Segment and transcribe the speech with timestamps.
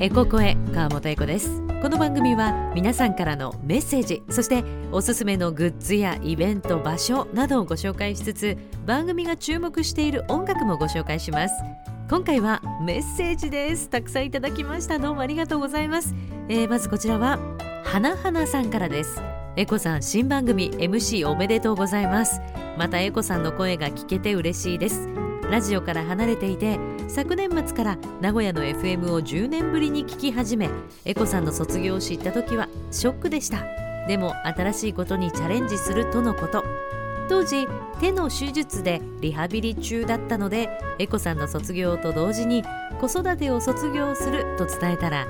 [0.00, 1.60] エコ声川本エコです。
[1.82, 8.56] この番組は皆さんからのメッセージそしておすすめのグッズやイベント場所などをご紹介しつつ
[8.86, 11.54] 番組が注目している音楽もご紹介します。
[12.08, 13.90] 今回はメッセージです。
[13.90, 15.00] たくさんいただきました。
[15.00, 16.14] どうもありがとうございます、
[16.48, 17.40] えー、まずこちらは
[17.84, 19.20] 花花さんからです。
[19.56, 22.40] エコさん新番組 MC おめでとうございます。
[22.78, 25.27] またエコさんの声が聞けて嬉しいです。
[25.50, 26.78] ラジオから離れていて
[27.08, 30.68] 昨年末から名古屋の FM を10年ぶりに聞き始め
[31.06, 33.64] エコさんの卒業を知った時はショックでした。
[34.06, 36.64] でも新しいことにチャレンジするとのこと。
[37.28, 37.66] 当時
[38.00, 42.62] 手の手術でリハビリ中だったのでエコさんの卒業と同時に
[43.00, 45.26] 子育てを卒業すると伝えたら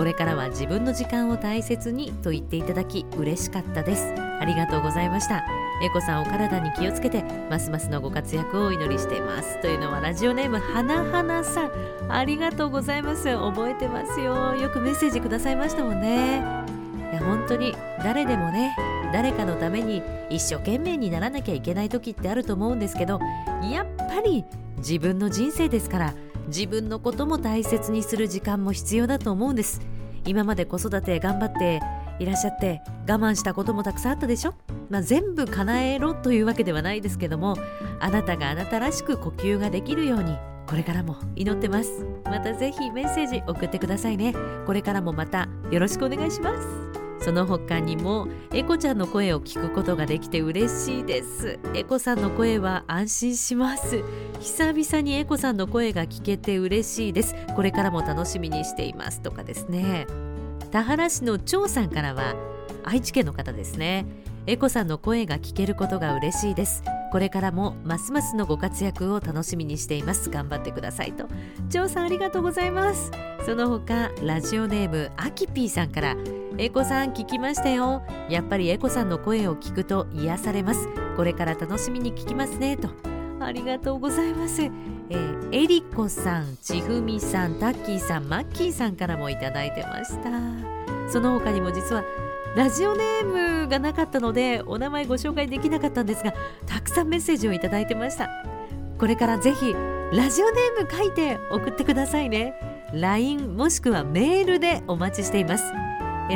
[0.00, 4.14] これからは自分の時間を大切にと言っていただき嬉しかったです。
[4.14, 5.44] ありがとうございました。
[5.82, 9.60] エコさんお体に気をつけてますますのご活躍をお祈りしています。
[9.60, 11.70] というのはラジオネーム花花さん。
[12.08, 13.24] ありがとうございます。
[13.24, 14.54] 覚えてますよ。
[14.54, 16.38] よくメッセージくださいましたもんね。
[17.12, 18.74] いや本当に誰でもね
[19.12, 23.20] 誰かのために一生懸命にならなきゃいけない時ってあると思うんですけど
[23.70, 24.46] やっぱり
[24.78, 26.14] 自分の人生ですから
[26.46, 29.80] 自分のことも大切にする時間も必要だと思うんです。
[30.26, 31.80] 今まで子育て頑張って
[32.18, 34.54] いらっしゃって我慢したこともたくさんあったでしょ、
[34.90, 37.56] まあ、全部叶えろというわけではないですけども
[37.98, 42.06] あなたがあなたらしく呼吸ができるようにこれからも祈ってます。
[42.26, 44.32] またぜひメッセージ送ってくださいね。
[44.66, 46.99] これからもまたよろしくお願いします。
[47.20, 51.58] その他にもエコちゃんの声を聞くことができて嬉しいです。
[51.74, 54.02] エコさんの声は安心します。
[54.40, 57.34] 久々にエコさんの声が聞けて嬉しいです。
[57.54, 59.20] これからも楽しみにしています。
[59.20, 60.06] とかですね。
[60.70, 62.34] 田原市の長さんからは
[62.84, 64.06] 愛知県の方ですね。
[64.46, 66.82] エコさんの声が聞けることが嬉しいです。
[67.12, 70.30] これからもますますのご活躍を楽しみにしています。
[70.30, 71.26] 頑張ってくださいと。
[71.68, 73.10] 長さんありがとうございます。
[73.44, 76.16] その他ラジオネームあきぴーさんから
[76.58, 78.02] エコさん聞きましたよ。
[78.28, 80.88] やっぱりエコさんの声を聞くと癒されます。
[81.16, 82.88] これから楽しみに聞きますねと。
[83.40, 90.30] ありがとうございます、えー、エリコさんちふみさんタッキーさんマッキーさんからもいただいてました。
[91.10, 92.04] その他にも実は
[92.54, 96.34] ラジオネームがなかったのでお名前ご紹介できなかったんですが
[96.66, 98.28] たくさんメッセージをいただいてました。
[98.98, 99.72] これからぜひ
[100.12, 102.52] ラジオネーム書いて送ってくださいね。
[102.92, 105.64] LINE もしくはメールでお待ちしています。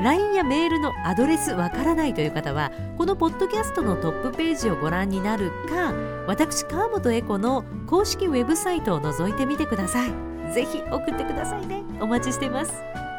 [0.01, 5.93] LINE やメールのアドレスわからないという方はこのポッドキャストのトップページをご覧になるか
[6.27, 10.11] 私川本恵子の公式ウェブサイトを覗いてみてください。
[10.53, 11.83] ぜひ送ってくださいね。
[12.01, 12.73] お待ちしています。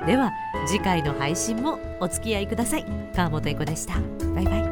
[0.06, 0.32] では
[0.68, 2.86] 次回の配信もお付き合いください。
[3.16, 3.96] 川本恵子でした。
[4.34, 4.65] バイバイ。